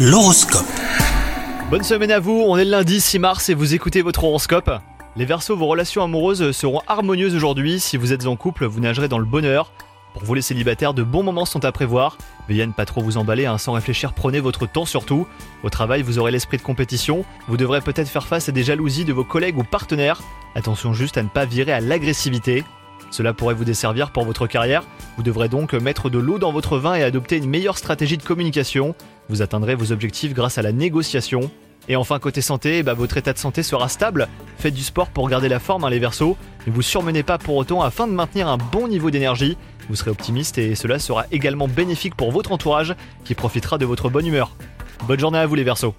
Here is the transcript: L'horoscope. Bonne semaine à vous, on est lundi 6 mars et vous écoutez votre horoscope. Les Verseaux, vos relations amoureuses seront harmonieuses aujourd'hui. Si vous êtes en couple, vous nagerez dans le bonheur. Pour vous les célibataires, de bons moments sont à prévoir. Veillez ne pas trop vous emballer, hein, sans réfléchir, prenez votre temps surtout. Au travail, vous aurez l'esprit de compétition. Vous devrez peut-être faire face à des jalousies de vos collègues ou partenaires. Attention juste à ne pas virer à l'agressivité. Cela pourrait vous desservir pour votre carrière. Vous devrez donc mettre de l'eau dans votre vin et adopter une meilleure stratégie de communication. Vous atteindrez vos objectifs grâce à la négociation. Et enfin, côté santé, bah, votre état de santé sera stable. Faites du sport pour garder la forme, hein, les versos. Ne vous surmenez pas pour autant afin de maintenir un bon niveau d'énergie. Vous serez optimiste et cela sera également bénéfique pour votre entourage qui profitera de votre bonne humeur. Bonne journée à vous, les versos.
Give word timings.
L'horoscope. 0.00 0.64
Bonne 1.70 1.82
semaine 1.82 2.12
à 2.12 2.20
vous, 2.20 2.44
on 2.46 2.56
est 2.56 2.64
lundi 2.64 3.00
6 3.00 3.18
mars 3.18 3.48
et 3.48 3.54
vous 3.54 3.74
écoutez 3.74 4.00
votre 4.00 4.22
horoscope. 4.22 4.70
Les 5.16 5.24
Verseaux, 5.24 5.56
vos 5.56 5.66
relations 5.66 6.04
amoureuses 6.04 6.52
seront 6.52 6.82
harmonieuses 6.86 7.34
aujourd'hui. 7.34 7.80
Si 7.80 7.96
vous 7.96 8.12
êtes 8.12 8.26
en 8.26 8.36
couple, 8.36 8.66
vous 8.66 8.78
nagerez 8.78 9.08
dans 9.08 9.18
le 9.18 9.24
bonheur. 9.24 9.72
Pour 10.14 10.22
vous 10.22 10.34
les 10.34 10.40
célibataires, 10.40 10.94
de 10.94 11.02
bons 11.02 11.24
moments 11.24 11.46
sont 11.46 11.64
à 11.64 11.72
prévoir. 11.72 12.16
Veillez 12.48 12.64
ne 12.64 12.70
pas 12.70 12.84
trop 12.84 13.02
vous 13.02 13.16
emballer, 13.16 13.46
hein, 13.46 13.58
sans 13.58 13.72
réfléchir, 13.72 14.12
prenez 14.12 14.38
votre 14.38 14.70
temps 14.70 14.86
surtout. 14.86 15.26
Au 15.64 15.68
travail, 15.68 16.02
vous 16.02 16.20
aurez 16.20 16.30
l'esprit 16.30 16.58
de 16.58 16.62
compétition. 16.62 17.24
Vous 17.48 17.56
devrez 17.56 17.80
peut-être 17.80 18.08
faire 18.08 18.28
face 18.28 18.48
à 18.48 18.52
des 18.52 18.62
jalousies 18.62 19.04
de 19.04 19.12
vos 19.12 19.24
collègues 19.24 19.58
ou 19.58 19.64
partenaires. 19.64 20.22
Attention 20.54 20.92
juste 20.92 21.18
à 21.18 21.24
ne 21.24 21.28
pas 21.28 21.44
virer 21.44 21.72
à 21.72 21.80
l'agressivité. 21.80 22.62
Cela 23.10 23.32
pourrait 23.32 23.54
vous 23.54 23.64
desservir 23.64 24.10
pour 24.10 24.24
votre 24.24 24.46
carrière. 24.46 24.84
Vous 25.16 25.22
devrez 25.22 25.48
donc 25.48 25.72
mettre 25.72 26.10
de 26.10 26.18
l'eau 26.18 26.38
dans 26.38 26.52
votre 26.52 26.78
vin 26.78 26.94
et 26.94 27.02
adopter 27.02 27.38
une 27.38 27.48
meilleure 27.48 27.78
stratégie 27.78 28.18
de 28.18 28.22
communication. 28.22 28.94
Vous 29.28 29.42
atteindrez 29.42 29.74
vos 29.74 29.92
objectifs 29.92 30.34
grâce 30.34 30.58
à 30.58 30.62
la 30.62 30.72
négociation. 30.72 31.50
Et 31.88 31.96
enfin, 31.96 32.18
côté 32.18 32.40
santé, 32.40 32.82
bah, 32.82 32.94
votre 32.94 33.16
état 33.16 33.32
de 33.32 33.38
santé 33.38 33.62
sera 33.62 33.88
stable. 33.88 34.28
Faites 34.58 34.74
du 34.74 34.82
sport 34.82 35.08
pour 35.08 35.28
garder 35.28 35.48
la 35.48 35.58
forme, 35.58 35.84
hein, 35.84 35.90
les 35.90 35.98
versos. 35.98 36.36
Ne 36.66 36.72
vous 36.72 36.82
surmenez 36.82 37.22
pas 37.22 37.38
pour 37.38 37.56
autant 37.56 37.82
afin 37.82 38.06
de 38.06 38.12
maintenir 38.12 38.48
un 38.48 38.58
bon 38.58 38.88
niveau 38.88 39.10
d'énergie. 39.10 39.56
Vous 39.88 39.96
serez 39.96 40.10
optimiste 40.10 40.58
et 40.58 40.74
cela 40.74 40.98
sera 40.98 41.24
également 41.30 41.68
bénéfique 41.68 42.14
pour 42.14 42.30
votre 42.30 42.52
entourage 42.52 42.94
qui 43.24 43.34
profitera 43.34 43.78
de 43.78 43.86
votre 43.86 44.10
bonne 44.10 44.26
humeur. 44.26 44.54
Bonne 45.06 45.20
journée 45.20 45.38
à 45.38 45.46
vous, 45.46 45.54
les 45.54 45.64
versos. 45.64 45.94